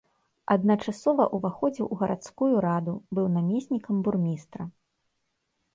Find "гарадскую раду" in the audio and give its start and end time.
2.01-2.93